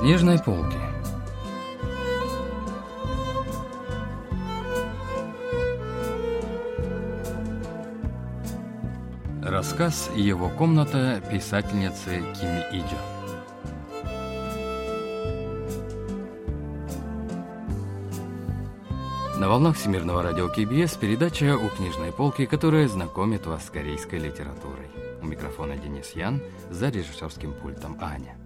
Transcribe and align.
книжной 0.00 0.38
полки. 0.38 0.78
Рассказ 9.42 10.10
«Его 10.16 10.48
комната» 10.48 11.22
писательницы 11.30 12.22
Кими 12.34 12.64
Иджо. 12.72 12.96
На 19.38 19.48
волнах 19.48 19.76
Всемирного 19.76 20.22
радио 20.22 20.48
КБС 20.48 20.94
передача 20.94 21.58
«У 21.58 21.68
книжной 21.68 22.10
полки», 22.12 22.46
которая 22.46 22.88
знакомит 22.88 23.44
вас 23.44 23.66
с 23.66 23.70
корейской 23.70 24.18
литературой. 24.18 24.88
У 25.20 25.26
микрофона 25.26 25.76
Денис 25.76 26.12
Ян, 26.12 26.40
за 26.70 26.88
режиссерским 26.88 27.52
пультом 27.52 27.98
Аня. 28.00 28.38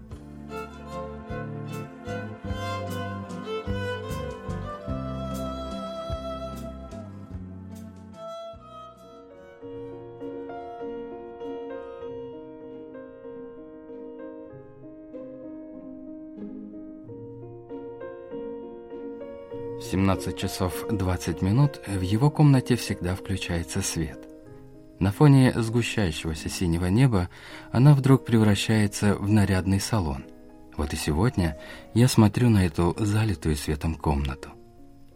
17 19.91 20.39
часов 20.39 20.87
20 20.91 21.43
минут 21.43 21.81
в 21.87 22.01
его 22.01 22.31
комнате 22.31 22.75
всегда 22.77 23.15
включается 23.15 23.83
свет. 23.83 24.19
На 24.99 25.13
фоне 25.13 25.53
сгущающегося 25.55 26.49
синего 26.49 26.87
неба 26.87 27.29
она 27.71 27.95
вдруг 27.95 28.25
превращается 28.25 29.15
в 29.15 29.29
нарядный 29.29 29.81
салон. 29.81 30.25
Вот 30.79 30.95
и 30.95 30.97
сегодня 30.97 31.59
я 31.93 32.09
смотрю 32.09 32.49
на 32.49 32.65
эту 32.65 32.97
залитую 32.99 33.57
светом 33.57 33.97
комнату. 33.97 34.49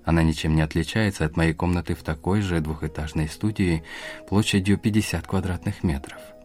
Она 0.05 0.22
ничем 0.22 0.55
не 0.55 0.60
отличается 0.60 1.25
от 1.25 1.36
моей 1.36 1.55
комнаты 1.55 1.94
в 1.94 2.03
такой 2.03 2.42
же 2.42 2.60
двухэтажной 2.60 3.28
студии 3.28 3.84
площадью 4.28 4.77
50 4.77 5.27
квадратных 5.27 5.82
метров– 5.82 6.20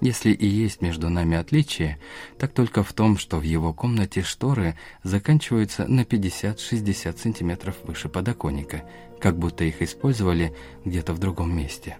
если 0.00 0.30
и 0.30 0.46
есть 0.46 0.82
между 0.82 1.08
нами 1.08 1.36
отличие, 1.36 1.98
так 2.38 2.52
только 2.52 2.82
в 2.82 2.92
том, 2.92 3.16
что 3.16 3.38
в 3.38 3.42
его 3.42 3.72
комнате 3.72 4.22
шторы 4.22 4.76
заканчиваются 5.02 5.86
на 5.86 6.02
50-60 6.02 7.18
сантиметров 7.18 7.76
выше 7.84 8.08
подоконника, 8.08 8.84
как 9.20 9.38
будто 9.38 9.64
их 9.64 9.80
использовали 9.80 10.54
где-то 10.84 11.14
в 11.14 11.18
другом 11.18 11.56
месте. 11.56 11.98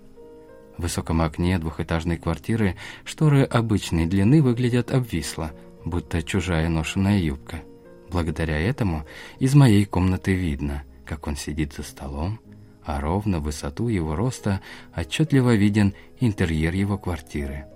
В 0.77 0.83
высоком 0.83 1.23
окне 1.23 1.59
двухэтажной 1.59 2.19
квартиры 2.19 2.77
шторы 3.05 3.45
обычной 3.45 4.05
длины 4.05 4.43
выглядят 4.43 4.91
обвисло, 4.91 5.53
будто 5.85 6.23
чужая 6.23 6.69
ношеная 6.69 7.19
юбка. 7.19 7.63
Благодаря 8.11 8.59
этому 8.61 9.07
из 9.39 9.55
моей 9.55 9.87
комнаты 9.87 10.35
видно, 10.35 10.85
как 11.07 11.27
он 11.27 11.37
сидит 11.37 11.73
за 11.73 11.83
столом, 11.83 12.41
а 12.85 13.01
ровно 13.01 13.41
высоту 13.41 13.89
его 13.89 14.15
роста 14.15 14.61
отчетливо 14.95 15.55
виден 15.55 15.95
интерьер 16.21 16.75
его 16.75 16.99
квартиры– 16.99 17.65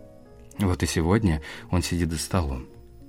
вот 0.66 0.82
и 0.82 0.86
сегодня 0.86 1.42
он 1.70 1.82
сидит 1.82 2.10
за 2.10 2.18
столом. 2.18 2.66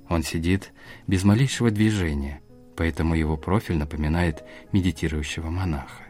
Он 0.08 0.22
сидит 0.22 0.72
без 1.06 1.24
малейшего 1.24 1.70
движения, 1.70 2.40
поэтому 2.76 3.14
его 3.14 3.36
профиль 3.36 3.76
напоминает 3.76 4.44
медитирующего 4.72 5.48
монаха. 5.48 6.04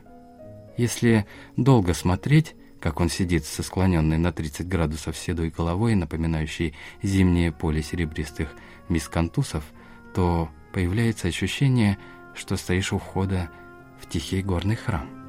Если 0.76 1.26
долго 1.56 1.94
смотреть, 1.94 2.54
как 2.80 3.00
он 3.00 3.08
сидит 3.08 3.44
со 3.44 3.62
склоненной 3.62 4.18
на 4.18 4.32
30 4.32 4.66
градусов 4.66 5.16
седой 5.16 5.50
головой, 5.50 5.94
напоминающей 5.94 6.74
зимнее 7.02 7.52
поле 7.52 7.82
серебристых 7.82 8.48
мискантусов, 8.88 9.64
то 10.14 10.50
появляется 10.72 11.28
ощущение, 11.28 11.98
что 12.34 12.56
стоишь 12.56 12.92
у 12.92 12.98
входа 12.98 13.50
в 14.00 14.08
тихий 14.08 14.42
горный 14.42 14.76
храм. 14.76 15.21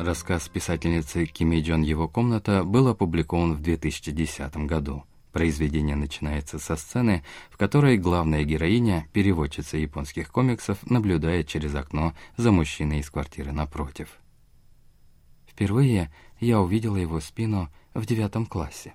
Рассказ 0.00 0.48
писательницы 0.48 1.26
Кими 1.26 1.60
Джон 1.60 1.82
«Его 1.82 2.08
комната» 2.08 2.64
был 2.64 2.88
опубликован 2.88 3.52
в 3.52 3.60
2010 3.60 4.56
году. 4.64 5.04
Произведение 5.30 5.94
начинается 5.94 6.58
со 6.58 6.76
сцены, 6.76 7.22
в 7.50 7.58
которой 7.58 7.98
главная 7.98 8.44
героиня, 8.44 9.06
переводчица 9.12 9.76
японских 9.76 10.32
комиксов, 10.32 10.78
наблюдает 10.88 11.48
через 11.48 11.74
окно 11.74 12.14
за 12.38 12.50
мужчиной 12.50 13.00
из 13.00 13.10
квартиры 13.10 13.52
напротив. 13.52 14.08
Впервые 15.46 16.10
я 16.40 16.62
увидела 16.62 16.96
его 16.96 17.20
спину 17.20 17.68
в 17.92 18.06
девятом 18.06 18.46
классе. 18.46 18.94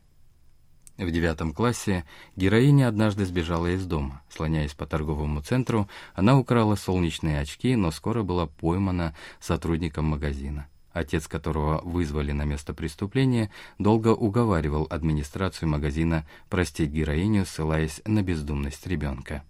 В 0.98 1.12
девятом 1.12 1.54
классе 1.54 2.04
героиня 2.36 2.88
однажды 2.88 3.26
сбежала 3.26 3.68
из 3.68 3.86
дома. 3.86 4.24
Слоняясь 4.28 4.74
по 4.74 4.88
торговому 4.88 5.44
центру, 5.44 5.88
она 6.16 6.36
украла 6.36 6.74
солнечные 6.74 7.42
очки, 7.42 7.76
но 7.76 7.92
скоро 7.92 8.24
была 8.24 8.48
поймана 8.48 9.16
сотрудником 9.40 10.06
магазина 10.06 10.68
отец 10.96 11.28
которого 11.28 11.82
вызвали 11.84 12.32
на 12.32 12.46
место 12.46 12.74
преступления, 12.74 13.52
долго 13.78 14.10
уговаривал 14.10 14.88
администрацию 14.90 15.68
магазина 15.68 16.26
простить 16.50 16.90
героиню, 16.90 17.46
ссылаясь 17.46 18.02
на 18.06 18.24
бездумность 18.24 18.88
ребенка. 18.88 19.44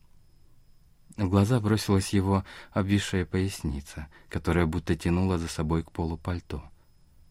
В 1.18 1.30
глаза 1.30 1.60
бросилась 1.60 2.10
его 2.10 2.44
обвисшая 2.72 3.26
поясница, 3.26 4.08
которая 4.28 4.66
будто 4.66 4.96
тянула 4.96 5.38
за 5.38 5.48
собой 5.48 5.84
к 5.84 5.92
полу 5.92 6.18
пальто. 6.18 6.64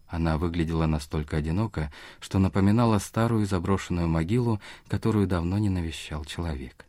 Она 0.06 0.38
выглядела 0.38 0.86
настолько 0.86 1.38
одиноко, 1.38 1.92
что 2.20 2.38
напоминала 2.38 2.98
старую 2.98 3.46
заброшенную 3.46 4.06
могилу, 4.06 4.60
которую 4.86 5.26
давно 5.26 5.58
не 5.58 5.70
навещал 5.70 6.24
человек. 6.24 6.86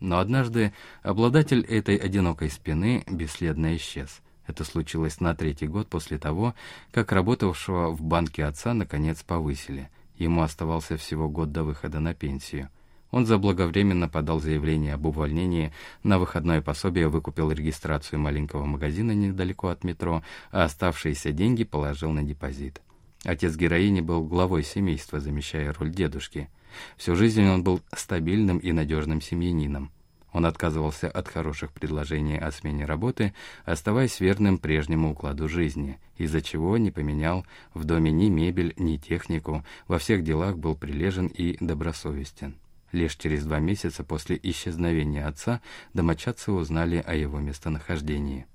Но 0.00 0.18
однажды 0.18 0.72
обладатель 1.02 1.64
этой 1.64 1.96
одинокой 1.96 2.50
спины 2.50 3.04
бесследно 3.06 3.76
исчез— 3.76 4.20
это 4.48 4.64
случилось 4.64 5.20
на 5.20 5.34
третий 5.34 5.66
год 5.66 5.88
после 5.88 6.18
того, 6.18 6.54
как 6.90 7.12
работавшего 7.12 7.90
в 7.90 8.02
банке 8.02 8.44
отца 8.44 8.74
наконец 8.74 9.22
повысили. 9.22 9.90
Ему 10.16 10.42
оставался 10.42 10.96
всего 10.96 11.28
год 11.28 11.52
до 11.52 11.62
выхода 11.62 12.00
на 12.00 12.14
пенсию. 12.14 12.70
Он 13.10 13.24
заблаговременно 13.24 14.08
подал 14.08 14.40
заявление 14.40 14.94
об 14.94 15.06
увольнении, 15.06 15.72
на 16.02 16.18
выходное 16.18 16.60
пособие 16.60 17.08
выкупил 17.08 17.50
регистрацию 17.50 18.18
маленького 18.18 18.64
магазина 18.64 19.12
недалеко 19.12 19.68
от 19.68 19.84
метро, 19.84 20.22
а 20.50 20.64
оставшиеся 20.64 21.32
деньги 21.32 21.64
положил 21.64 22.10
на 22.10 22.22
депозит. 22.22 22.82
Отец 23.24 23.56
героини 23.56 24.00
был 24.00 24.24
главой 24.24 24.62
семейства, 24.62 25.20
замещая 25.20 25.72
роль 25.72 25.90
дедушки. 25.90 26.48
Всю 26.96 27.14
жизнь 27.16 27.46
он 27.46 27.62
был 27.62 27.80
стабильным 27.94 28.58
и 28.58 28.72
надежным 28.72 29.20
семьянином. 29.20 29.90
Он 30.32 30.44
отказывался 30.44 31.08
от 31.08 31.28
хороших 31.28 31.72
предложений 31.72 32.38
о 32.38 32.52
смене 32.52 32.84
работы, 32.84 33.32
оставаясь 33.64 34.20
верным 34.20 34.58
прежнему 34.58 35.12
укладу 35.12 35.48
жизни, 35.48 35.98
из-за 36.16 36.42
чего 36.42 36.76
не 36.76 36.90
поменял 36.90 37.46
в 37.72 37.84
доме 37.84 38.10
ни 38.10 38.28
мебель, 38.28 38.74
ни 38.76 38.98
технику, 38.98 39.64
во 39.86 39.98
всех 39.98 40.22
делах 40.22 40.58
был 40.58 40.76
прилежен 40.76 41.28
и 41.28 41.56
добросовестен. 41.64 42.56
Лишь 42.92 43.16
через 43.16 43.44
два 43.44 43.58
месяца 43.58 44.04
после 44.04 44.38
исчезновения 44.42 45.26
отца 45.26 45.60
домочадцы 45.94 46.52
узнали 46.52 47.02
о 47.06 47.14
его 47.14 47.38
местонахождении. 47.38 48.46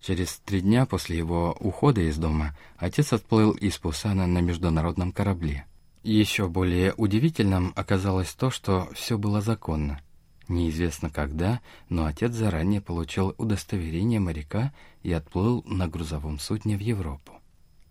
Через 0.00 0.38
три 0.38 0.60
дня 0.60 0.86
после 0.86 1.18
его 1.18 1.56
ухода 1.60 2.00
из 2.00 2.16
дома 2.16 2.56
отец 2.78 3.12
отплыл 3.12 3.52
из 3.52 3.76
Пусана 3.78 4.26
на 4.26 4.38
международном 4.38 5.12
корабле. 5.12 5.66
Еще 6.02 6.48
более 6.48 6.94
удивительным 6.96 7.72
оказалось 7.76 8.32
то, 8.32 8.50
что 8.50 8.88
все 8.94 9.18
было 9.18 9.40
законно– 9.40 10.00
Неизвестно 10.50 11.10
когда, 11.10 11.60
но 11.88 12.06
отец 12.06 12.32
заранее 12.32 12.80
получил 12.80 13.36
удостоверение 13.38 14.18
моряка 14.18 14.72
и 15.04 15.12
отплыл 15.12 15.62
на 15.64 15.86
грузовом 15.86 16.40
судне 16.40 16.76
в 16.76 16.80
Европу. 16.80 17.34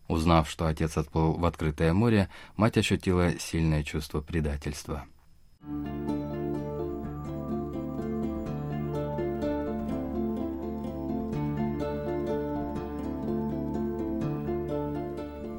Узнав, 0.09 0.49
что 0.49 0.67
отец 0.67 0.97
отплыл 0.97 1.35
в 1.35 1.45
открытое 1.45 1.93
море, 1.93 2.27
мать 2.57 2.77
ощутила 2.77 3.39
сильное 3.39 3.81
чувство 3.83 4.19
предательства. 4.19 5.05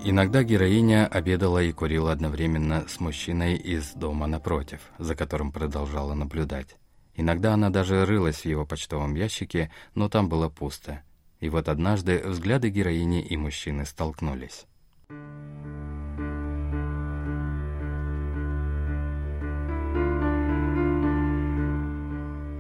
Иногда 0.05 0.43
героиня 0.43 1.06
обедала 1.06 1.62
и 1.62 1.73
курила 1.73 2.12
одновременно 2.12 2.85
с 2.88 3.00
мужчиной 3.00 3.56
из 3.56 3.93
дома 3.94 4.26
напротив, 4.26 4.81
за 4.99 5.14
которым 5.14 5.50
продолжала 5.50 6.12
наблюдать. 6.12 6.76
Иногда 7.15 7.55
она 7.55 7.71
даже 7.71 8.05
рылась 8.07 8.43
в 8.43 8.45
его 8.47 8.65
почтовом 8.65 9.15
ящике, 9.15 9.71
но 9.95 10.09
там 10.09 10.29
было 10.29 10.49
пусто. 10.49 11.03
И 11.41 11.49
вот 11.49 11.69
однажды 11.69 12.23
взгляды 12.25 12.71
героини 12.71 13.23
и 13.23 13.37
мужчины 13.37 13.87
столкнулись. 13.87 14.67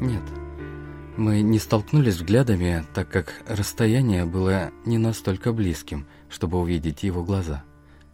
Нет, 0.00 0.22
мы 1.18 1.42
не 1.42 1.58
столкнулись 1.58 2.14
взглядами, 2.14 2.86
так 2.94 3.10
как 3.10 3.42
расстояние 3.46 4.24
было 4.24 4.70
не 4.86 4.96
настолько 4.96 5.52
близким. 5.52 6.06
чтобы 6.30 6.58
увидеть 6.58 7.02
его 7.02 7.22
глаза. 7.22 7.64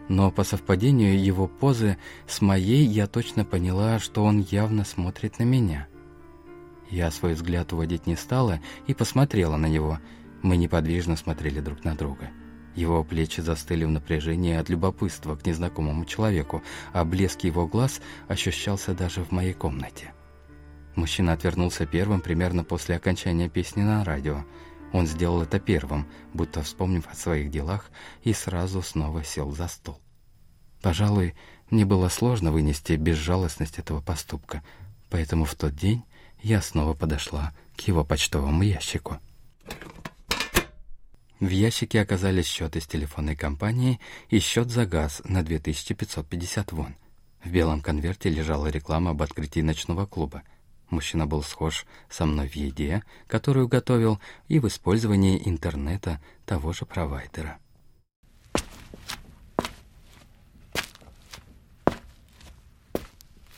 Но 0.09 0.31
по 0.31 0.43
совпадению 0.43 1.23
его 1.23 1.47
позы 1.47 1.99
с 2.27 2.41
моей 2.41 2.85
я 2.85 3.07
точно 3.07 3.45
поняла, 3.45 3.99
что 3.99 4.25
он 4.25 4.41
явно 4.41 4.85
смотрит 4.85 5.39
на 5.39 5.45
меня. 5.45 5.87
Я 6.91 7.11
свой 7.11 7.35
взгляд 7.35 7.73
уводить 7.73 8.07
не 8.07 8.17
стала 8.17 8.61
и 8.87 8.95
посмотрела 8.95 9.57
на 9.57 9.67
него. 9.67 9.99
Мы 10.43 10.57
неподвижно 10.57 11.17
смотрели 11.17 11.61
друг 11.61 11.85
на 11.85 11.95
друга. 11.95 12.31
Его 12.75 13.03
плечи 13.03 13.41
застыли 13.41 13.85
в 13.85 13.91
напряжении 13.91 14.55
от 14.55 14.69
любопытства 14.69 15.35
к 15.35 15.47
незнакомому 15.47 16.05
человеку, 16.05 16.63
а 16.93 17.05
блеск 17.05 17.43
его 17.45 17.67
глаз 17.67 18.01
ощущался 18.29 18.95
даже 18.95 19.25
в 19.25 19.33
моей 19.33 19.55
комнате. 19.55 20.13
Мужчина 20.95 21.33
отвернулся 21.33 21.87
первым 21.87 22.21
примерно 22.21 22.65
после 22.65 22.97
окончания 22.97 23.49
песни 23.49 23.83
на 23.83 24.05
радио. 24.05 24.45
Он 24.93 25.07
сделал 25.07 25.43
это 25.43 25.59
первым, 25.59 26.07
будто 26.33 26.63
вспомнив 26.63 27.07
о 27.11 27.15
своих 27.15 27.51
делах, 27.51 27.91
и 28.23 28.33
сразу 28.33 28.83
снова 28.83 29.25
сел 29.25 29.51
за 29.53 29.69
стол. 29.69 30.01
Пожалуй, 30.83 31.35
мне 31.71 31.85
было 31.85 32.09
сложно 32.09 32.53
вынести 32.53 32.93
безжалостность 32.93 33.79
этого 33.79 34.01
поступка, 34.01 34.63
поэтому 35.11 35.45
в 35.45 35.55
тот 35.55 35.75
день 35.75 36.05
я 36.43 36.63
снова 36.63 36.95
подошла 36.95 37.53
к 37.77 37.81
его 37.83 38.05
почтовому 38.05 38.63
ящику. 38.63 39.19
В 41.39 41.49
ящике 41.49 42.01
оказались 42.01 42.47
счет 42.47 42.77
из 42.77 42.87
телефонной 42.87 43.37
компании 43.37 44.01
и 44.31 44.39
счет 44.39 44.71
за 44.71 44.87
газ 44.87 45.21
на 45.25 45.43
2550 45.43 46.73
вон. 46.73 46.97
В 47.45 47.51
белом 47.51 47.83
конверте 47.83 48.31
лежала 48.31 48.69
реклама 48.69 49.11
об 49.11 49.23
открытии 49.23 49.61
ночного 49.61 50.07
клуба. 50.07 50.43
Мужчина 50.89 51.27
был 51.27 51.43
схож 51.43 51.85
со 52.09 52.25
мной 52.25 52.49
в 52.49 52.57
еде, 52.57 53.03
которую 53.27 53.69
готовил, 53.69 54.19
и 54.49 54.59
в 54.59 54.67
использовании 54.67 55.43
интернета 55.45 56.23
того 56.47 56.73
же 56.73 56.87
провайдера. 56.87 57.59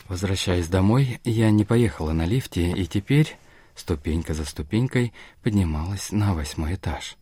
Возвращаясь 0.08 0.68
домой, 0.68 1.20
я 1.24 1.50
не 1.50 1.64
поехала 1.64 2.12
на 2.12 2.24
лифте 2.24 2.72
и 2.72 2.86
теперь, 2.86 3.36
ступенька 3.74 4.32
за 4.32 4.46
ступенькой, 4.46 5.12
поднималась 5.42 6.12
на 6.12 6.34
восьмой 6.34 6.76
этаж. 6.76 7.16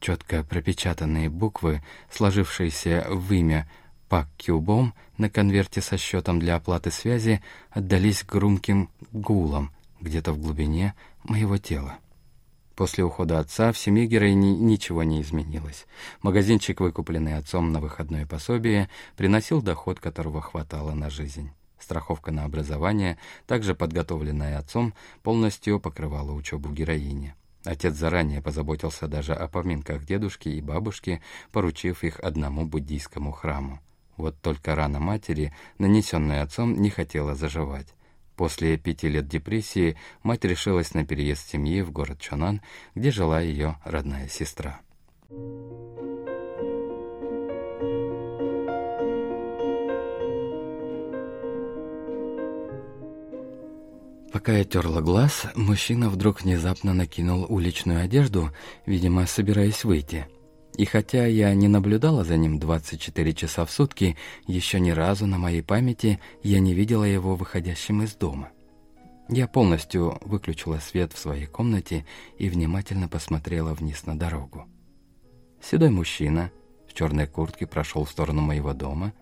Четко 0.00 0.44
пропечатанные 0.44 1.30
буквы, 1.30 1.82
сложившиеся 2.10 3.06
в 3.08 3.32
имя 3.32 3.70
Пак 4.10 4.28
Кюбом 4.36 4.92
на 5.16 5.30
конверте 5.30 5.80
со 5.80 5.96
счетом 5.96 6.40
для 6.40 6.56
оплаты 6.56 6.90
связи, 6.90 7.42
отдались 7.70 8.24
громким 8.24 8.90
гулом 9.12 9.72
где-то 10.00 10.32
в 10.32 10.38
глубине 10.38 10.94
моего 11.24 11.56
тела. 11.56 11.98
После 12.76 13.02
ухода 13.04 13.38
отца 13.38 13.72
в 13.72 13.78
семье 13.78 14.06
героини 14.06 14.56
ничего 14.56 15.02
не 15.04 15.22
изменилось. 15.22 15.86
Магазинчик, 16.22 16.80
выкупленный 16.80 17.36
отцом 17.36 17.72
на 17.72 17.80
выходное 17.80 18.26
пособие, 18.26 18.90
приносил 19.16 19.62
доход, 19.62 20.00
которого 20.00 20.40
хватало 20.42 20.92
на 20.92 21.08
жизнь. 21.08 21.50
Страховка 21.80 22.30
на 22.30 22.44
образование, 22.44 23.18
также 23.46 23.74
подготовленная 23.74 24.58
отцом, 24.58 24.94
полностью 25.22 25.80
покрывала 25.80 26.32
учебу 26.32 26.70
героини. 26.70 27.34
Отец 27.64 27.94
заранее 27.94 28.40
позаботился 28.40 29.06
даже 29.06 29.34
о 29.34 29.48
поминках 29.48 30.04
дедушки 30.04 30.48
и 30.48 30.60
бабушки, 30.60 31.20
поручив 31.52 32.04
их 32.04 32.20
одному 32.20 32.66
буддийскому 32.66 33.32
храму. 33.32 33.80
Вот 34.16 34.40
только 34.40 34.74
рана 34.74 35.00
матери, 35.00 35.54
нанесенная 35.78 36.42
отцом, 36.42 36.80
не 36.80 36.90
хотела 36.90 37.34
заживать. 37.34 37.94
После 38.36 38.78
пяти 38.78 39.08
лет 39.08 39.28
депрессии 39.28 39.96
мать 40.22 40.44
решилась 40.44 40.94
на 40.94 41.04
переезд 41.04 41.48
семьи 41.48 41.82
в 41.82 41.90
город 41.90 42.20
Чонан, 42.20 42.62
где 42.94 43.10
жила 43.10 43.40
ее 43.40 43.76
родная 43.84 44.28
сестра. 44.28 44.80
Пока 54.40 54.56
я 54.56 54.64
терла 54.64 55.02
глаз, 55.02 55.48
мужчина 55.54 56.08
вдруг 56.08 56.40
внезапно 56.40 56.94
накинул 56.94 57.44
уличную 57.46 58.02
одежду, 58.02 58.48
видимо, 58.86 59.26
собираясь 59.26 59.84
выйти. 59.84 60.28
И 60.78 60.86
хотя 60.86 61.26
я 61.26 61.52
не 61.52 61.68
наблюдала 61.68 62.24
за 62.24 62.38
ним 62.38 62.58
24 62.58 63.34
часа 63.34 63.66
в 63.66 63.70
сутки, 63.70 64.16
еще 64.46 64.80
ни 64.80 64.92
разу 64.92 65.26
на 65.26 65.36
моей 65.36 65.62
памяти 65.62 66.20
я 66.42 66.58
не 66.58 66.72
видела 66.72 67.04
его 67.04 67.36
выходящим 67.36 68.02
из 68.02 68.14
дома. 68.14 68.48
Я 69.28 69.46
полностью 69.46 70.18
выключила 70.22 70.78
свет 70.78 71.12
в 71.12 71.18
своей 71.18 71.44
комнате 71.44 72.06
и 72.38 72.48
внимательно 72.48 73.08
посмотрела 73.08 73.74
вниз 73.74 74.06
на 74.06 74.18
дорогу. 74.18 74.64
Седой 75.60 75.90
мужчина 75.90 76.50
в 76.88 76.94
черной 76.94 77.26
куртке 77.26 77.66
прошел 77.66 78.06
в 78.06 78.10
сторону 78.10 78.40
моего 78.40 78.72
дома. 78.72 79.12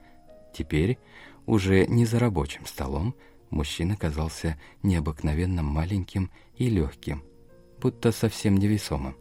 Теперь, 0.56 0.96
уже 1.44 1.88
не 1.88 2.06
за 2.06 2.20
рабочим 2.20 2.66
столом, 2.66 3.16
Мужчина 3.50 3.96
казался 3.96 4.58
необыкновенно 4.82 5.62
маленьким 5.62 6.30
и 6.56 6.68
легким, 6.68 7.22
будто 7.80 8.12
совсем 8.12 8.56
невесомым. 8.56 9.16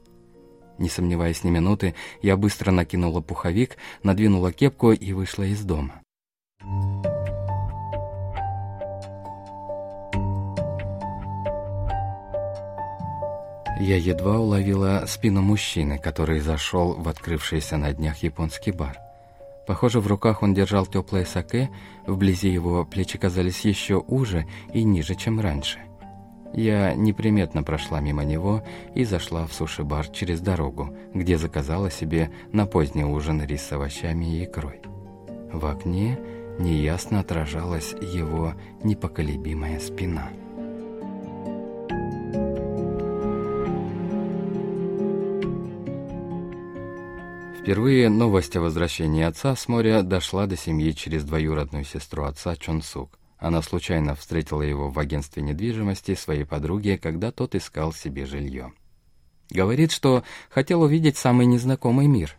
Не 0.77 0.89
сомневаясь 0.89 1.43
ни 1.43 1.49
минуты, 1.49 1.95
я 2.21 2.37
быстро 2.37 2.71
накинула 2.71 3.21
пуховик, 3.21 3.77
надвинула 4.03 4.51
кепку 4.51 4.91
и 4.91 5.13
вышла 5.13 5.43
из 5.43 5.63
дома. 5.63 6.01
Я 13.79 13.95
едва 13.95 14.39
уловила 14.39 15.05
спину 15.07 15.41
мужчины, 15.41 15.99
который 15.99 16.39
зашел 16.39 16.93
в 16.93 17.07
открывшийся 17.07 17.77
на 17.77 17.93
днях 17.93 18.17
японский 18.23 18.71
бар. 18.71 19.06
Похоже, 19.67 19.99
в 19.99 20.07
руках 20.07 20.43
он 20.43 20.53
держал 20.53 20.85
теплое 20.85 21.25
саке, 21.25 21.69
вблизи 22.07 22.49
его 22.49 22.85
плечи 22.85 23.17
казались 23.17 23.65
еще 23.65 23.97
уже 24.07 24.47
и 24.73 24.83
ниже, 24.83 25.13
чем 25.15 25.41
раньше. 25.41 25.79
Я 26.53 26.95
неприметно 26.95 27.63
прошла 27.63 27.99
мимо 27.99 28.23
него 28.23 28.63
и 28.95 29.03
зашла 29.03 29.45
в 29.45 29.53
суши-бар 29.53 30.07
через 30.07 30.39
дорогу, 30.39 30.95
где 31.13 31.37
заказала 31.37 31.91
себе 31.91 32.31
на 32.53 32.65
поздний 32.65 33.03
ужин 33.03 33.43
рис 33.43 33.63
с 33.63 33.73
овощами 33.73 34.37
и 34.37 34.45
икрой. 34.45 34.79
В 35.51 35.65
окне 35.65 36.17
неясно 36.57 37.19
отражалась 37.19 37.93
его 38.01 38.53
непоколебимая 38.83 39.79
спина. 39.79 40.29
Впервые 47.67 48.07
новость 48.07 48.55
о 48.55 48.61
возвращении 48.61 49.25
отца 49.25 49.53
с 49.53 49.67
моря 49.67 50.01
дошла 50.01 50.45
до 50.45 50.55
семьи 50.55 50.91
через 50.91 51.25
двоюродную 51.25 51.83
сестру 51.83 52.23
отца 52.23 52.55
Чон 52.55 52.81
Сук. 52.81 53.19
Она 53.39 53.61
случайно 53.61 54.15
встретила 54.15 54.61
его 54.61 54.89
в 54.89 54.97
агентстве 54.97 55.43
недвижимости 55.43 56.15
своей 56.15 56.45
подруги, 56.45 56.97
когда 57.03 57.29
тот 57.33 57.55
искал 57.55 57.91
себе 57.91 58.25
жилье. 58.25 58.71
Говорит, 59.49 59.91
что 59.91 60.23
хотел 60.49 60.81
увидеть 60.81 61.17
самый 61.17 61.45
незнакомый 61.45 62.07
мир. 62.07 62.37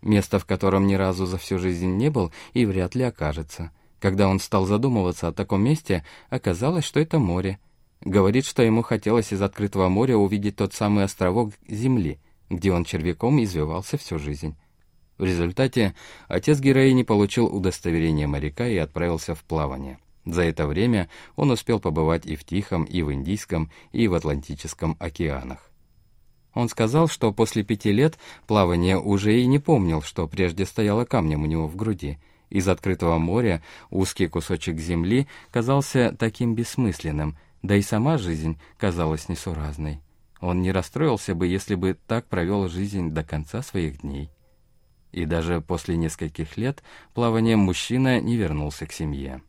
Место, 0.00 0.38
в 0.38 0.46
котором 0.46 0.86
ни 0.86 0.94
разу 0.94 1.26
за 1.26 1.36
всю 1.36 1.58
жизнь 1.58 1.96
не 1.98 2.08
был 2.08 2.32
и 2.54 2.64
вряд 2.64 2.94
ли 2.94 3.02
окажется. 3.02 3.72
Когда 3.98 4.28
он 4.28 4.40
стал 4.40 4.64
задумываться 4.64 5.28
о 5.28 5.34
таком 5.34 5.62
месте, 5.62 6.06
оказалось, 6.30 6.86
что 6.86 7.00
это 7.00 7.18
море. 7.18 7.58
Говорит, 8.00 8.46
что 8.46 8.62
ему 8.62 8.80
хотелось 8.80 9.30
из 9.30 9.42
открытого 9.42 9.90
моря 9.90 10.16
увидеть 10.16 10.56
тот 10.56 10.72
самый 10.72 11.04
островок 11.04 11.52
Земли, 11.68 12.18
где 12.48 12.72
он 12.72 12.86
червяком 12.86 13.44
извивался 13.44 13.98
всю 13.98 14.18
жизнь. 14.18 14.56
В 15.20 15.24
результате 15.24 15.94
отец 16.28 16.60
героини 16.60 17.02
получил 17.02 17.44
удостоверение 17.44 18.26
моряка 18.26 18.66
и 18.66 18.78
отправился 18.78 19.34
в 19.34 19.44
плавание. 19.44 19.98
За 20.24 20.40
это 20.40 20.66
время 20.66 21.10
он 21.36 21.50
успел 21.50 21.78
побывать 21.78 22.24
и 22.24 22.36
в 22.36 22.44
Тихом, 22.44 22.84
и 22.84 23.02
в 23.02 23.12
Индийском, 23.12 23.70
и 23.92 24.08
в 24.08 24.14
Атлантическом 24.14 24.96
океанах. 24.98 25.70
Он 26.54 26.70
сказал, 26.70 27.06
что 27.06 27.34
после 27.34 27.62
пяти 27.62 27.92
лет 27.92 28.18
плавания 28.46 28.96
уже 28.96 29.38
и 29.38 29.44
не 29.44 29.58
помнил, 29.58 30.00
что 30.00 30.26
прежде 30.26 30.64
стояло 30.64 31.04
камнем 31.04 31.42
у 31.42 31.46
него 31.46 31.68
в 31.68 31.76
груди. 31.76 32.18
Из 32.48 32.66
открытого 32.66 33.18
моря 33.18 33.62
узкий 33.90 34.26
кусочек 34.26 34.78
земли 34.78 35.28
казался 35.50 36.16
таким 36.18 36.54
бессмысленным, 36.54 37.36
да 37.60 37.76
и 37.76 37.82
сама 37.82 38.16
жизнь 38.16 38.58
казалась 38.78 39.28
несуразной. 39.28 40.00
Он 40.40 40.62
не 40.62 40.72
расстроился 40.72 41.34
бы, 41.34 41.46
если 41.46 41.74
бы 41.74 41.98
так 42.06 42.26
провел 42.26 42.68
жизнь 42.68 43.10
до 43.10 43.22
конца 43.22 43.60
своих 43.60 44.00
дней. 44.00 44.30
И 45.12 45.24
даже 45.24 45.60
после 45.60 45.96
нескольких 45.96 46.56
лет 46.56 46.82
плавания 47.14 47.56
мужчина 47.56 48.20
не 48.20 48.36
вернулся 48.36 48.86
к 48.86 48.92
семье. 48.92 49.42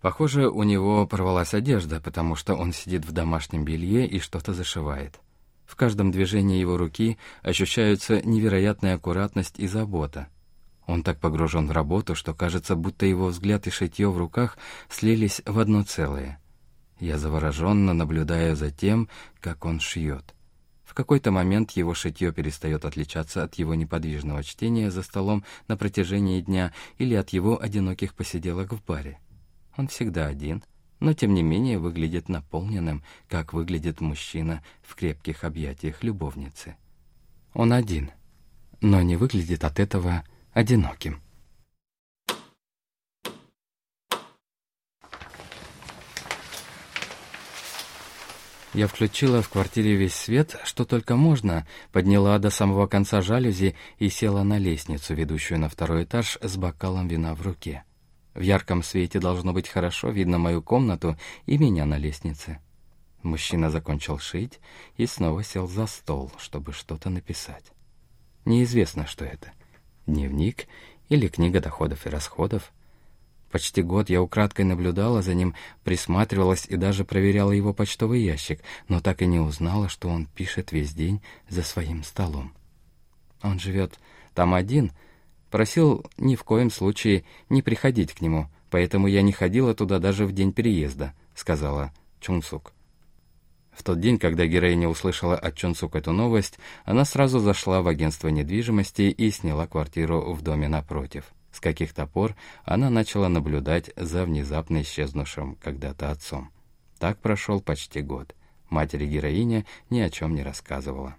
Похоже, 0.00 0.48
у 0.48 0.62
него 0.64 1.06
порвалась 1.06 1.54
одежда, 1.54 2.00
потому 2.00 2.34
что 2.34 2.54
он 2.54 2.72
сидит 2.72 3.04
в 3.04 3.12
домашнем 3.12 3.64
белье 3.64 4.06
и 4.06 4.18
что-то 4.18 4.52
зашивает. 4.52 5.20
В 5.64 5.76
каждом 5.76 6.10
движении 6.10 6.58
его 6.58 6.76
руки 6.76 7.18
ощущаются 7.42 8.20
невероятная 8.20 8.96
аккуратность 8.96 9.58
и 9.58 9.66
забота. 9.66 10.28
Он 10.86 11.02
так 11.02 11.20
погружен 11.20 11.68
в 11.68 11.70
работу, 11.70 12.14
что 12.14 12.34
кажется, 12.34 12.74
будто 12.74 13.06
его 13.06 13.26
взгляд 13.28 13.66
и 13.66 13.70
шитье 13.70 14.10
в 14.10 14.18
руках 14.18 14.58
слились 14.90 15.40
в 15.46 15.58
одно 15.58 15.82
целое. 15.84 16.40
Я 16.98 17.16
завороженно 17.16 17.94
наблюдаю 17.94 18.56
за 18.56 18.70
тем, 18.70 19.08
как 19.40 19.64
он 19.64 19.80
шьет. 19.80 20.34
В 20.92 20.94
какой-то 20.94 21.30
момент 21.30 21.70
его 21.70 21.94
шитье 21.94 22.34
перестает 22.34 22.84
отличаться 22.84 23.42
от 23.42 23.54
его 23.54 23.74
неподвижного 23.74 24.44
чтения 24.44 24.90
за 24.90 25.02
столом 25.02 25.42
на 25.66 25.78
протяжении 25.78 26.42
дня 26.42 26.70
или 26.98 27.14
от 27.14 27.30
его 27.30 27.58
одиноких 27.58 28.12
посиделок 28.12 28.74
в 28.74 28.84
баре. 28.84 29.18
Он 29.78 29.88
всегда 29.88 30.26
один, 30.26 30.62
но 31.00 31.14
тем 31.14 31.32
не 31.32 31.42
менее 31.42 31.78
выглядит 31.78 32.28
наполненным, 32.28 33.02
как 33.26 33.54
выглядит 33.54 34.02
мужчина 34.02 34.62
в 34.82 34.94
крепких 34.94 35.44
объятиях 35.44 36.02
любовницы. 36.02 36.76
Он 37.54 37.72
один, 37.72 38.10
но 38.82 39.00
не 39.00 39.16
выглядит 39.16 39.64
от 39.64 39.80
этого 39.80 40.24
одиноким. 40.52 41.22
Я 48.74 48.86
включила 48.86 49.42
в 49.42 49.50
квартире 49.50 49.96
весь 49.96 50.14
свет, 50.14 50.58
что 50.64 50.86
только 50.86 51.14
можно, 51.14 51.66
подняла 51.92 52.38
до 52.38 52.48
самого 52.48 52.86
конца 52.86 53.20
жалюзи 53.20 53.76
и 53.98 54.08
села 54.08 54.44
на 54.44 54.56
лестницу, 54.56 55.14
ведущую 55.14 55.60
на 55.60 55.68
второй 55.68 56.04
этаж, 56.04 56.38
с 56.40 56.56
бокалом 56.56 57.06
вина 57.06 57.34
в 57.34 57.42
руке. 57.42 57.84
В 58.32 58.40
ярком 58.40 58.82
свете 58.82 59.20
должно 59.20 59.52
быть 59.52 59.68
хорошо 59.68 60.08
видно 60.08 60.38
мою 60.38 60.62
комнату 60.62 61.18
и 61.44 61.58
меня 61.58 61.84
на 61.84 61.98
лестнице. 61.98 62.60
Мужчина 63.22 63.68
закончил 63.68 64.18
шить 64.18 64.58
и 64.96 65.04
снова 65.04 65.44
сел 65.44 65.68
за 65.68 65.86
стол, 65.86 66.32
чтобы 66.38 66.72
что-то 66.72 67.10
написать. 67.10 67.72
Неизвестно, 68.46 69.06
что 69.06 69.26
это. 69.26 69.52
Дневник 70.06 70.66
или 71.10 71.28
книга 71.28 71.60
доходов 71.60 72.06
и 72.06 72.08
расходов. 72.08 72.72
Почти 73.52 73.82
год 73.82 74.08
я 74.08 74.22
украдкой 74.22 74.64
наблюдала 74.64 75.20
за 75.20 75.34
ним, 75.34 75.54
присматривалась 75.84 76.64
и 76.66 76.76
даже 76.76 77.04
проверяла 77.04 77.52
его 77.52 77.74
почтовый 77.74 78.22
ящик, 78.22 78.60
но 78.88 79.00
так 79.00 79.20
и 79.20 79.26
не 79.26 79.40
узнала, 79.40 79.90
что 79.90 80.08
он 80.08 80.24
пишет 80.24 80.72
весь 80.72 80.94
день 80.94 81.20
за 81.50 81.62
своим 81.62 82.02
столом. 82.02 82.54
Он 83.42 83.60
живет 83.60 84.00
там 84.34 84.54
один, 84.54 84.90
просил 85.50 86.06
ни 86.16 86.34
в 86.34 86.44
коем 86.44 86.70
случае 86.70 87.24
не 87.50 87.60
приходить 87.60 88.14
к 88.14 88.22
нему, 88.22 88.48
поэтому 88.70 89.06
я 89.06 89.20
не 89.20 89.32
ходила 89.32 89.74
туда 89.74 89.98
даже 89.98 90.24
в 90.24 90.32
день 90.32 90.54
переезда, 90.54 91.12
сказала 91.34 91.92
Чунсук. 92.20 92.72
В 93.70 93.82
тот 93.82 94.00
день, 94.00 94.18
когда 94.18 94.46
героиня 94.46 94.88
услышала 94.88 95.36
от 95.36 95.56
Чунсук 95.56 95.94
эту 95.94 96.12
новость, 96.12 96.58
она 96.86 97.04
сразу 97.04 97.38
зашла 97.38 97.82
в 97.82 97.88
агентство 97.88 98.28
недвижимости 98.28 99.02
и 99.02 99.30
сняла 99.30 99.66
квартиру 99.66 100.32
в 100.32 100.40
доме 100.40 100.68
напротив. 100.68 101.34
С 101.52 101.60
каких-то 101.60 102.06
пор 102.06 102.34
она 102.64 102.90
начала 102.90 103.28
наблюдать 103.28 103.90
за 103.96 104.24
внезапно 104.24 104.82
исчезнувшим 104.82 105.56
когда-то 105.56 106.10
отцом. 106.10 106.50
Так 106.98 107.18
прошел 107.18 107.60
почти 107.60 108.00
год. 108.00 108.34
Матери 108.70 109.06
героиня 109.06 109.66
ни 109.90 110.00
о 110.00 110.08
чем 110.08 110.34
не 110.34 110.42
рассказывала. 110.42 111.14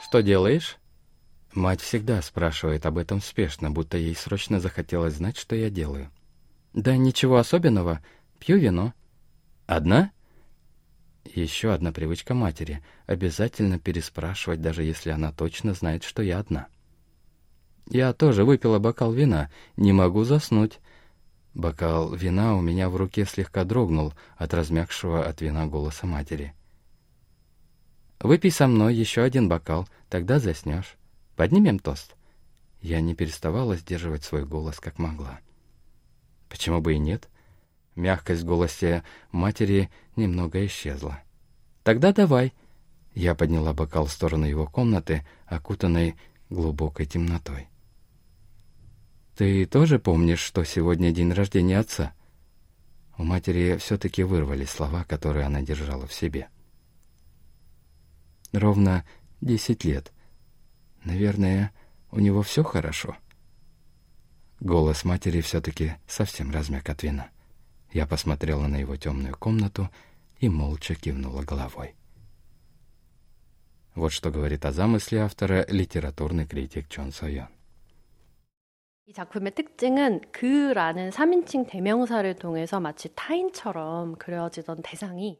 «Что 0.00 0.22
делаешь?» 0.22 0.78
Мать 1.52 1.80
всегда 1.80 2.22
спрашивает 2.22 2.86
об 2.86 2.98
этом 2.98 3.20
спешно, 3.20 3.70
будто 3.70 3.96
ей 3.96 4.16
срочно 4.16 4.60
захотелось 4.60 5.14
знать, 5.14 5.36
что 5.36 5.54
я 5.54 5.70
делаю. 5.70 6.10
«Да 6.72 6.96
ничего 6.96 7.36
особенного. 7.36 8.00
Пью 8.38 8.58
вино». 8.58 8.92
«Одна?» 9.66 10.10
Еще 11.24 11.72
одна 11.72 11.92
привычка 11.92 12.34
матери— 12.34 12.82
обязательно 13.06 13.78
переспрашивать, 13.78 14.60
даже 14.60 14.82
если 14.82 15.10
она 15.10 15.32
точно 15.32 15.74
знает, 15.74 16.04
что 16.04 16.22
я 16.22 16.38
одна. 16.38 16.68
Я 17.88 18.12
тоже 18.12 18.44
выпила 18.44 18.78
бокал 18.78 19.12
вина, 19.12 19.50
не 19.76 19.92
могу 19.92 20.24
заснуть. 20.24 20.80
Бокал 21.54 22.14
вина 22.14 22.56
у 22.56 22.60
меня 22.60 22.88
в 22.88 22.96
руке 22.96 23.24
слегка 23.24 23.64
дрогнул 23.64 24.12
от 24.36 24.52
размягшего 24.54 25.24
от 25.24 25.40
вина 25.40 25.66
голоса 25.66 26.06
матери. 26.06 26.54
«Выпей 28.20 28.50
со 28.50 28.66
мной 28.66 28.94
еще 28.94 29.22
один 29.22 29.48
бокал, 29.48 29.88
тогда 30.08 30.38
заснешь. 30.38 30.96
Поднимем 31.36 31.78
тост». 31.78 32.16
Я 32.80 33.00
не 33.00 33.14
переставала 33.14 33.76
сдерживать 33.76 34.24
свой 34.24 34.44
голос, 34.44 34.78
как 34.78 34.98
могла. 34.98 35.40
Почему 36.50 36.80
бы 36.80 36.94
и 36.94 36.98
нет? 36.98 37.28
Мягкость 37.96 38.42
в 38.42 38.46
голосе 38.46 39.04
матери 39.30 39.90
немного 40.16 40.64
исчезла. 40.66 41.20
«Тогда 41.82 42.12
давай». 42.12 42.52
Я 43.14 43.36
подняла 43.36 43.72
бокал 43.72 44.06
в 44.06 44.12
сторону 44.12 44.44
его 44.46 44.66
комнаты, 44.66 45.24
окутанной 45.46 46.16
глубокой 46.50 47.06
темнотой. 47.06 47.68
«Ты 49.36 49.66
тоже 49.66 49.98
помнишь, 49.98 50.40
что 50.40 50.64
сегодня 50.64 51.12
день 51.12 51.32
рождения 51.32 51.78
отца?» 51.78 52.12
У 53.16 53.22
матери 53.22 53.76
все-таки 53.76 54.24
вырвали 54.24 54.64
слова, 54.64 55.04
которые 55.04 55.46
она 55.46 55.62
держала 55.62 56.06
в 56.06 56.12
себе. 56.12 56.48
«Ровно 58.52 59.04
десять 59.40 59.84
лет. 59.84 60.12
Наверное, 61.04 61.72
у 62.10 62.18
него 62.18 62.42
все 62.42 62.64
хорошо?» 62.64 63.16
Голос 64.58 65.04
матери 65.04 65.40
все-таки 65.40 65.94
совсем 66.08 66.50
размяк 66.50 66.88
от 66.88 67.02
вина. 67.02 67.28
Я 67.93 68.05
посмотрела 68.05 68.67
на 68.67 68.77
его 68.77 68.95
темную 68.95 69.35
комнату 69.37 69.89
и 70.39 70.49
молча 70.49 70.95
кивнула 70.95 71.43
головой. 71.43 71.95
Вот 73.95 74.11
что 74.11 74.31
говорит 74.31 74.65
о 74.65 74.71
замысле 74.71 75.21
автора 75.21 75.65
литературный 75.67 76.45
критик 76.45 76.87
Чон 76.87 77.11
Сойон. 77.11 77.47
이 79.09 79.13
작품의 79.13 79.55
특징은 79.55 80.21
그라는 80.31 81.09
3인칭 81.09 81.67
대명사를 81.67 82.31
통해서 82.35 82.79
마치 82.79 83.09
타인처럼 83.15 84.15
그려지던 84.17 84.83
대상이 84.83 85.39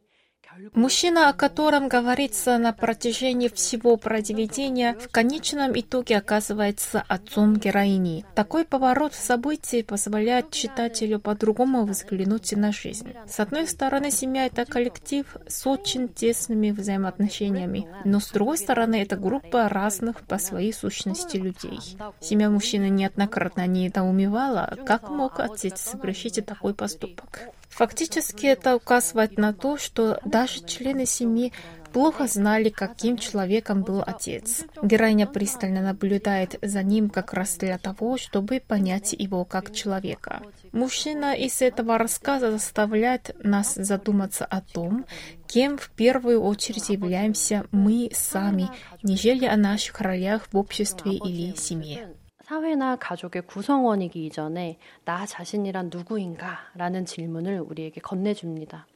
Мужчина, 0.74 1.28
о 1.28 1.32
котором 1.32 1.88
говорится 1.88 2.58
на 2.58 2.72
протяжении 2.72 3.48
всего 3.48 3.96
произведения, 3.96 4.94
в 4.94 5.08
конечном 5.10 5.72
итоге 5.78 6.18
оказывается 6.18 7.04
отцом 7.08 7.56
героини. 7.56 8.24
Такой 8.34 8.64
поворот 8.64 9.14
событий 9.14 9.82
позволяет 9.82 10.50
читателю 10.50 11.18
по-другому 11.18 11.84
взглянуть 11.84 12.52
на 12.52 12.72
жизнь. 12.72 13.14
С 13.28 13.40
одной 13.40 13.66
стороны, 13.66 14.10
семья— 14.10 14.46
это 14.46 14.64
коллектив 14.64 15.26
с 15.46 15.66
очень 15.66 16.08
тесными 16.08 16.70
взаимоотношениями, 16.70 17.88
но 18.04 18.20
с 18.20 18.30
другой 18.30 18.58
стороны, 18.58 19.02
это 19.02 19.16
группа 19.16 19.68
разных 19.68 20.22
по 20.22 20.38
своей 20.38 20.72
сущности 20.72 21.36
людей. 21.36 21.80
Семья 22.20 22.50
мужчины 22.50 22.88
неоднократно 22.90 23.66
недоумевала, 23.66 24.76
как 24.86 25.08
мог 25.08 25.40
отец 25.40 25.80
совершить 25.80 26.44
такой 26.44 26.74
поступок. 26.74 27.40
Фактически 27.74 28.46
это 28.46 28.76
указывает 28.76 29.36
на 29.36 29.52
то, 29.52 29.76
что 29.78 30.20
даже 30.24 30.64
члены 30.64 31.06
семьи 31.06 31.52
плохо 31.92 32.28
знали, 32.28 32.68
каким 32.68 33.18
человеком 33.18 33.82
был 33.82 34.00
отец. 34.06 34.62
Героиня 34.80 35.26
пристально 35.26 35.80
наблюдает 35.80 36.56
за 36.62 36.84
ним 36.84 37.10
как 37.10 37.32
раз 37.32 37.56
для 37.56 37.78
того, 37.78 38.16
чтобы 38.16 38.60
понять 38.60 39.12
его 39.12 39.44
как 39.44 39.72
человека. 39.72 40.42
Мужчина 40.70 41.34
из 41.34 41.62
этого 41.62 41.98
рассказа 41.98 42.52
заставляет 42.52 43.34
нас 43.42 43.74
задуматься 43.74 44.44
о 44.44 44.60
том, 44.60 45.04
кем 45.48 45.76
в 45.76 45.90
первую 45.90 46.42
очередь 46.42 46.90
являемся 46.90 47.66
мы 47.72 48.10
сами, 48.12 48.70
нежели 49.02 49.46
о 49.46 49.56
наших 49.56 50.00
ролях 50.00 50.48
в 50.52 50.56
обществе 50.56 51.14
или 51.14 51.56
семье. 51.56 52.08
사회나 52.53 52.95
가족의 52.97 53.43
구성원이기 53.43 54.25
이전에 54.25 54.77
나 55.05 55.25
자신이란 55.25 55.89
누구인가? 55.93 56.59
라는 56.75 57.05
질문을 57.05 57.61
우리에게 57.61 58.01
건네줍니다. 58.01 58.87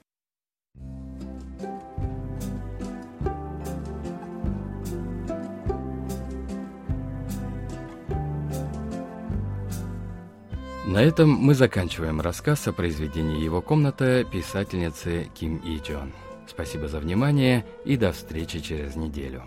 На 10.86 11.02
этом 11.02 11.30
мы 11.30 11.56
заканчиваем 11.56 12.22
рассказ 12.22 12.68
о 12.68 12.74
произведении 12.74 13.42
«Его 13.42 13.62
комната» 13.62 14.24
писательницы 14.26 15.28
Ким 15.34 15.58
И 15.66 15.80
Джон. 15.80 16.14
Спасибо 16.46 16.88
за 16.88 17.00
внимание 17.00 17.66
и 17.84 17.98
до 17.98 18.12
встречи 18.12 18.60
через 18.60 18.96
неделю. 18.96 19.44